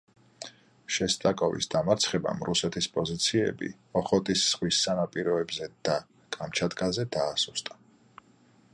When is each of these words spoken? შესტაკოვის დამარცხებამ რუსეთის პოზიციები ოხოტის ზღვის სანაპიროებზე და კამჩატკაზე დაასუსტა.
შესტაკოვის 0.93 1.67
დამარცხებამ 1.73 2.41
რუსეთის 2.49 2.87
პოზიციები 2.95 3.69
ოხოტის 4.03 4.47
ზღვის 4.47 4.81
სანაპიროებზე 4.87 5.71
და 5.91 5.99
კამჩატკაზე 6.39 7.09
დაასუსტა. 7.19 7.81